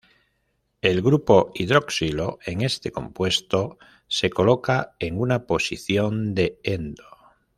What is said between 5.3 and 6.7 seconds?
posición de